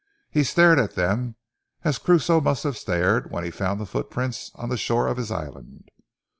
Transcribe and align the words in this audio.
He 0.31 0.43
stared 0.43 0.79
at 0.79 0.95
them 0.95 1.35
as 1.83 1.99
Crusoe 1.99 2.41
must 2.41 2.63
have 2.63 2.75
stared 2.75 3.29
when 3.29 3.43
he 3.43 3.51
found 3.51 3.79
the 3.79 3.85
footprints 3.85 4.49
on 4.55 4.69
the 4.69 4.75
shore 4.75 5.05
of 5.07 5.17
his 5.17 5.29
island. 5.29 5.91